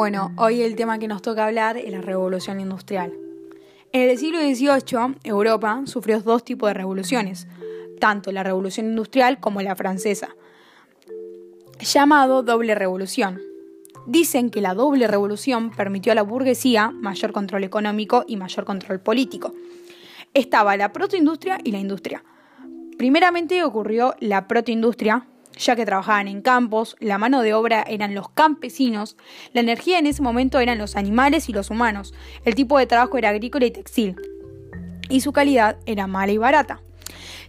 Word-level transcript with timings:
Bueno, 0.00 0.32
hoy 0.38 0.62
el 0.62 0.76
tema 0.76 0.98
que 0.98 1.08
nos 1.08 1.20
toca 1.20 1.44
hablar 1.44 1.76
es 1.76 1.92
la 1.92 2.00
revolución 2.00 2.58
industrial. 2.58 3.12
En 3.92 4.08
el 4.08 4.16
siglo 4.16 4.38
XVIII, 4.38 5.16
Europa 5.24 5.82
sufrió 5.84 6.22
dos 6.22 6.42
tipos 6.42 6.70
de 6.70 6.72
revoluciones, 6.72 7.46
tanto 8.00 8.32
la 8.32 8.42
revolución 8.42 8.86
industrial 8.86 9.40
como 9.40 9.60
la 9.60 9.76
francesa, 9.76 10.30
llamado 11.80 12.42
doble 12.42 12.74
revolución. 12.74 13.42
Dicen 14.06 14.48
que 14.48 14.62
la 14.62 14.72
doble 14.72 15.06
revolución 15.06 15.70
permitió 15.70 16.12
a 16.12 16.14
la 16.14 16.22
burguesía 16.22 16.90
mayor 16.92 17.32
control 17.32 17.64
económico 17.64 18.24
y 18.26 18.38
mayor 18.38 18.64
control 18.64 19.00
político. 19.00 19.52
Estaba 20.32 20.78
la 20.78 20.94
protoindustria 20.94 21.58
y 21.62 21.72
la 21.72 21.78
industria. 21.78 22.24
Primeramente 22.96 23.62
ocurrió 23.64 24.14
la 24.18 24.48
protoindustria, 24.48 25.26
ya 25.60 25.76
que 25.76 25.84
trabajaban 25.84 26.26
en 26.26 26.40
campos, 26.40 26.96
la 27.00 27.18
mano 27.18 27.42
de 27.42 27.54
obra 27.54 27.84
eran 27.86 28.14
los 28.14 28.30
campesinos, 28.30 29.16
la 29.52 29.60
energía 29.60 29.98
en 29.98 30.06
ese 30.06 30.22
momento 30.22 30.58
eran 30.58 30.78
los 30.78 30.96
animales 30.96 31.48
y 31.48 31.52
los 31.52 31.70
humanos, 31.70 32.14
el 32.44 32.54
tipo 32.54 32.78
de 32.78 32.86
trabajo 32.86 33.18
era 33.18 33.28
agrícola 33.28 33.66
y 33.66 33.70
textil, 33.70 34.16
y 35.08 35.20
su 35.20 35.32
calidad 35.32 35.76
era 35.86 36.06
mala 36.06 36.32
y 36.32 36.38
barata, 36.38 36.80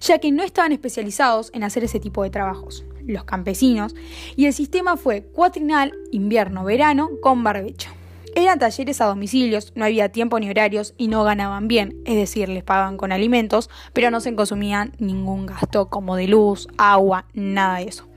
ya 0.02 0.20
que 0.20 0.32
no 0.32 0.44
estaban 0.44 0.74
especializados 0.74 1.52
en 1.54 1.64
hacer 1.64 1.84
ese 1.84 2.00
tipo 2.00 2.24
de 2.24 2.30
trabajos, 2.30 2.84
los 3.06 3.24
campesinos, 3.24 3.96
y 4.36 4.46
el 4.46 4.54
sistema 4.54 4.98
fue 4.98 5.24
cuatrinal, 5.24 5.94
invierno-verano, 6.12 7.10
con 7.22 7.44
barbecho. 7.44 7.92
Eran 8.34 8.60
talleres 8.60 9.02
a 9.02 9.06
domicilios, 9.06 9.74
no 9.76 9.84
había 9.84 10.10
tiempo 10.10 10.40
ni 10.40 10.50
horarios 10.50 10.94
y 10.98 11.10
no 11.10 11.24
ganaban 11.24 11.68
bien, 11.68 11.98
es 12.06 12.16
decir, 12.16 12.48
les 12.48 12.64
pagaban 12.64 12.96
con 12.96 13.12
alimentos, 13.12 13.70
pero 13.92 14.10
no 14.10 14.22
se 14.22 14.34
consumían 14.36 14.94
ningún 15.00 15.46
gasto 15.46 15.90
como 15.90 16.16
de 16.16 16.28
luz, 16.28 16.68
agua, 16.78 17.26
nada 17.34 17.80
de 17.80 17.84
eso. 17.84 18.08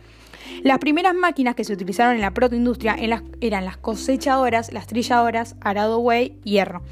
Las 0.63 0.79
primeras 0.79 1.15
máquinas 1.15 1.57
que 1.57 1.65
se 1.65 1.73
utilizaron 1.73 2.15
en 2.15 2.21
la 2.21 2.31
protoindustria 2.31 2.97
eran 3.41 3.65
las 3.65 3.77
cosechadoras, 3.77 4.73
las 4.73 4.87
trilladoras, 4.87 5.57
arado 5.61 6.01
buey, 6.01 6.39
hierro. 6.45 6.83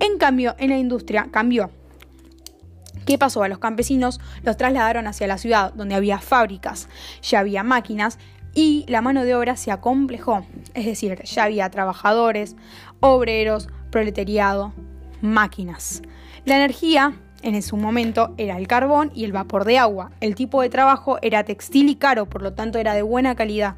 En 0.00 0.18
cambio, 0.18 0.54
en 0.58 0.70
la 0.70 0.78
industria 0.78 1.28
cambió. 1.30 1.70
¿Qué 3.04 3.18
pasó? 3.18 3.42
A 3.44 3.48
los 3.48 3.58
campesinos 3.58 4.18
los 4.42 4.56
trasladaron 4.56 5.06
hacia 5.06 5.28
la 5.28 5.38
ciudad, 5.38 5.72
donde 5.74 5.94
había 5.94 6.18
fábricas, 6.18 6.88
ya 7.22 7.38
había 7.38 7.62
máquinas 7.62 8.18
y 8.56 8.86
la 8.88 9.02
mano 9.02 9.24
de 9.24 9.34
obra 9.34 9.54
se 9.54 9.70
acomplejó, 9.70 10.46
es 10.72 10.86
decir, 10.86 11.22
ya 11.24 11.44
había 11.44 11.70
trabajadores, 11.70 12.56
obreros, 13.00 13.68
proletariado, 13.90 14.72
máquinas. 15.20 16.00
La 16.46 16.56
energía 16.56 17.14
en 17.42 17.60
su 17.62 17.76
momento 17.76 18.32
era 18.38 18.56
el 18.56 18.66
carbón 18.66 19.12
y 19.14 19.24
el 19.24 19.32
vapor 19.32 19.66
de 19.66 19.76
agua. 19.76 20.10
El 20.20 20.34
tipo 20.34 20.62
de 20.62 20.70
trabajo 20.70 21.18
era 21.20 21.44
textil 21.44 21.90
y 21.90 21.96
caro, 21.96 22.30
por 22.30 22.40
lo 22.40 22.54
tanto 22.54 22.78
era 22.78 22.94
de 22.94 23.02
buena 23.02 23.34
calidad. 23.34 23.76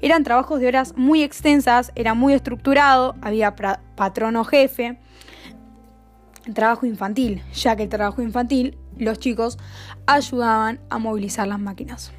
Eran 0.00 0.24
trabajos 0.24 0.58
de 0.58 0.68
horas 0.68 0.94
muy 0.96 1.22
extensas, 1.22 1.92
era 1.94 2.14
muy 2.14 2.32
estructurado, 2.32 3.16
había 3.20 3.54
patrón 3.54 4.36
o 4.36 4.44
jefe. 4.44 4.98
Trabajo 6.54 6.86
infantil, 6.86 7.42
ya 7.52 7.76
que 7.76 7.82
el 7.82 7.88
trabajo 7.90 8.22
infantil, 8.22 8.78
los 8.96 9.18
chicos 9.18 9.58
ayudaban 10.06 10.80
a 10.88 10.96
movilizar 10.98 11.46
las 11.46 11.60
máquinas. 11.60 12.10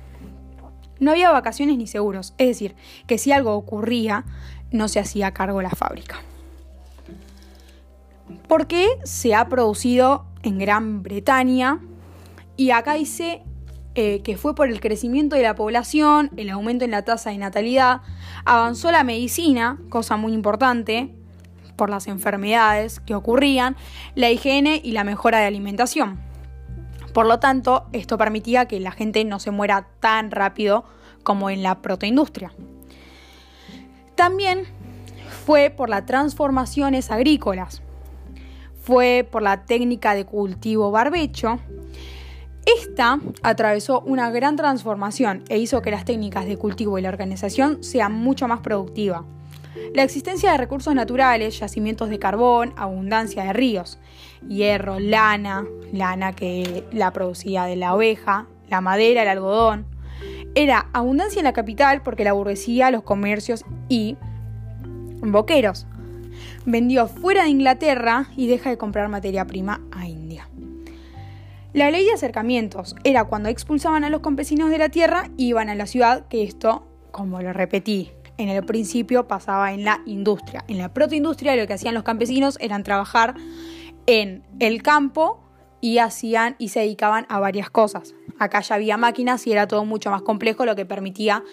No 0.99 1.11
había 1.11 1.31
vacaciones 1.31 1.77
ni 1.77 1.87
seguros, 1.87 2.33
es 2.37 2.47
decir, 2.47 2.75
que 3.07 3.17
si 3.17 3.31
algo 3.31 3.53
ocurría, 3.53 4.25
no 4.71 4.87
se 4.87 4.99
hacía 4.99 5.33
cargo 5.33 5.61
la 5.61 5.69
fábrica. 5.69 6.17
¿Por 8.47 8.67
qué 8.67 8.87
se 9.03 9.35
ha 9.35 9.47
producido 9.47 10.25
en 10.43 10.57
Gran 10.57 11.03
Bretaña? 11.03 11.79
Y 12.57 12.71
acá 12.71 12.93
dice 12.93 13.43
eh, 13.95 14.21
que 14.23 14.37
fue 14.37 14.55
por 14.55 14.69
el 14.69 14.81
crecimiento 14.81 15.35
de 15.35 15.43
la 15.43 15.55
población, 15.55 16.29
el 16.37 16.49
aumento 16.49 16.85
en 16.85 16.91
la 16.91 17.03
tasa 17.03 17.29
de 17.29 17.37
natalidad, 17.37 18.01
avanzó 18.43 18.91
la 18.91 19.03
medicina, 19.03 19.77
cosa 19.89 20.17
muy 20.17 20.33
importante, 20.33 21.15
por 21.75 21.89
las 21.89 22.07
enfermedades 22.07 22.99
que 22.99 23.15
ocurrían, 23.15 23.75
la 24.15 24.29
higiene 24.31 24.81
y 24.83 24.91
la 24.91 25.03
mejora 25.03 25.39
de 25.39 25.45
alimentación. 25.45 26.19
Por 27.15 27.27
lo 27.27 27.39
tanto, 27.39 27.85
esto 27.93 28.17
permitía 28.17 28.65
que 28.65 28.77
la 28.81 28.91
gente 28.91 29.23
no 29.23 29.39
se 29.39 29.49
muera 29.49 29.87
tan 30.01 30.31
rápido 30.31 30.83
como 31.23 31.49
en 31.49 31.63
la 31.63 31.81
protoindustria. 31.81 32.51
También 34.15 34.65
fue 35.45 35.69
por 35.69 35.87
las 35.87 36.05
transformaciones 36.05 37.11
agrícolas, 37.11 37.81
fue 38.81 39.25
por 39.31 39.43
la 39.43 39.65
técnica 39.65 40.13
de 40.13 40.25
cultivo 40.25 40.91
barbecho. 40.91 41.57
Esta 42.65 43.21
atravesó 43.43 44.01
una 44.01 44.29
gran 44.29 44.57
transformación 44.57 45.45
e 45.47 45.57
hizo 45.57 45.81
que 45.81 45.91
las 45.91 46.03
técnicas 46.03 46.45
de 46.47 46.57
cultivo 46.57 46.99
y 46.99 47.01
la 47.01 47.07
organización 47.07 47.81
sean 47.81 48.11
mucho 48.11 48.49
más 48.49 48.59
productivas. 48.59 49.21
La 49.93 50.03
existencia 50.03 50.51
de 50.51 50.57
recursos 50.57 50.93
naturales, 50.95 51.59
yacimientos 51.59 52.09
de 52.09 52.19
carbón, 52.19 52.73
abundancia 52.77 53.43
de 53.43 53.53
ríos, 53.53 53.99
hierro, 54.47 54.99
lana, 54.99 55.65
lana 55.91 56.33
que 56.33 56.83
la 56.91 57.11
producía 57.11 57.65
de 57.65 57.75
la 57.75 57.93
oveja, 57.93 58.47
la 58.69 58.81
madera, 58.81 59.23
el 59.23 59.29
algodón. 59.29 59.85
Era 60.53 60.87
abundancia 60.93 61.39
en 61.39 61.45
la 61.45 61.53
capital 61.53 62.01
porque 62.03 62.23
la 62.23 62.33
burguesía, 62.33 62.91
los 62.91 63.03
comercios 63.03 63.65
y 63.89 64.17
boqueros. 65.21 65.87
Vendió 66.65 67.07
fuera 67.07 67.43
de 67.43 67.49
Inglaterra 67.49 68.27
y 68.35 68.47
deja 68.47 68.69
de 68.69 68.77
comprar 68.77 69.09
materia 69.09 69.45
prima 69.45 69.81
a 69.91 70.07
India. 70.07 70.49
La 71.73 71.91
ley 71.91 72.05
de 72.05 72.13
acercamientos 72.13 72.95
era 73.03 73.25
cuando 73.25 73.49
expulsaban 73.49 74.05
a 74.05 74.09
los 74.09 74.21
campesinos 74.21 74.69
de 74.69 74.77
la 74.77 74.89
tierra 74.89 75.29
y 75.35 75.47
iban 75.47 75.67
a 75.67 75.75
la 75.75 75.87
ciudad, 75.87 76.25
que 76.29 76.43
esto, 76.43 76.87
como 77.11 77.41
lo 77.41 77.51
repetí, 77.51 78.11
en 78.37 78.49
el 78.49 78.63
principio 78.65 79.27
pasaba 79.27 79.73
en 79.73 79.83
la 79.83 80.01
industria. 80.05 80.63
En 80.67 80.77
la 80.77 80.93
protoindustria 80.93 81.55
lo 81.55 81.67
que 81.67 81.73
hacían 81.73 81.93
los 81.93 82.03
campesinos 82.03 82.57
eran 82.59 82.83
trabajar 82.83 83.35
en 84.07 84.43
el 84.59 84.81
campo 84.81 85.41
y 85.81 85.99
hacían 85.99 86.55
y 86.57 86.69
se 86.69 86.81
dedicaban 86.81 87.25
a 87.29 87.39
varias 87.39 87.69
cosas. 87.69 88.15
Acá 88.39 88.61
ya 88.61 88.75
había 88.75 88.97
máquinas 88.97 89.45
y 89.47 89.51
era 89.51 89.67
todo 89.67 89.85
mucho 89.85 90.11
más 90.11 90.21
complejo, 90.21 90.65
lo 90.65 90.75
que 90.75 90.85
permitía 90.85 91.43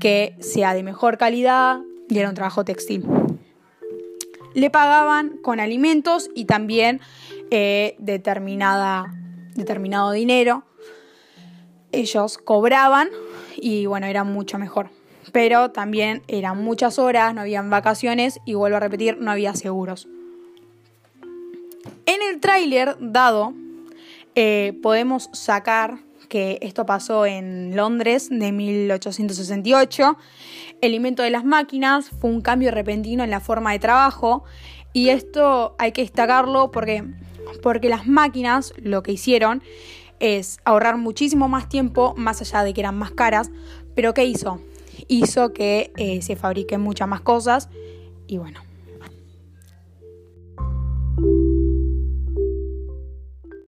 que 0.00 0.36
sea 0.40 0.74
de 0.74 0.82
mejor 0.82 1.18
calidad 1.18 1.80
y 2.08 2.18
era 2.18 2.28
un 2.28 2.34
trabajo 2.34 2.64
textil. 2.64 3.04
Le 4.54 4.70
pagaban 4.70 5.36
con 5.42 5.60
alimentos 5.60 6.30
y 6.34 6.46
también 6.46 7.00
eh, 7.50 7.94
determinada, 7.98 9.14
determinado 9.54 10.12
dinero. 10.12 10.64
Ellos 11.92 12.38
cobraban 12.38 13.08
y 13.56 13.86
bueno, 13.86 14.06
era 14.06 14.24
mucho 14.24 14.58
mejor 14.58 14.90
pero 15.32 15.70
también 15.70 16.22
eran 16.28 16.62
muchas 16.62 16.98
horas, 16.98 17.34
no 17.34 17.42
habían 17.42 17.70
vacaciones 17.70 18.40
y 18.44 18.54
vuelvo 18.54 18.76
a 18.76 18.80
repetir, 18.80 19.18
no 19.18 19.30
había 19.30 19.54
seguros. 19.54 20.08
En 22.06 22.22
el 22.22 22.40
tráiler 22.40 22.96
dado 23.00 23.54
eh, 24.34 24.78
podemos 24.82 25.30
sacar 25.32 25.98
que 26.28 26.58
esto 26.60 26.86
pasó 26.86 27.26
en 27.26 27.76
Londres 27.76 28.28
de 28.30 28.52
1868. 28.52 30.16
El 30.80 30.94
invento 30.94 31.22
de 31.22 31.30
las 31.30 31.44
máquinas 31.44 32.10
fue 32.10 32.30
un 32.30 32.40
cambio 32.40 32.70
repentino 32.70 33.24
en 33.24 33.30
la 33.30 33.40
forma 33.40 33.72
de 33.72 33.78
trabajo 33.78 34.44
y 34.92 35.10
esto 35.10 35.74
hay 35.78 35.92
que 35.92 36.02
destacarlo 36.02 36.70
porque, 36.70 37.04
porque 37.62 37.88
las 37.88 38.06
máquinas 38.06 38.74
lo 38.76 39.02
que 39.02 39.12
hicieron 39.12 39.62
es 40.20 40.58
ahorrar 40.64 40.96
muchísimo 40.96 41.48
más 41.48 41.68
tiempo, 41.68 42.14
más 42.16 42.40
allá 42.40 42.62
de 42.64 42.72
que 42.72 42.80
eran 42.80 42.96
más 42.96 43.10
caras, 43.10 43.50
pero 43.94 44.14
¿qué 44.14 44.24
hizo? 44.24 44.60
Hizo 45.08 45.52
que 45.52 45.92
eh, 45.96 46.22
se 46.22 46.36
fabriquen 46.36 46.80
muchas 46.80 47.08
más 47.08 47.20
cosas. 47.20 47.68
Y 48.26 48.38
bueno, 48.38 48.60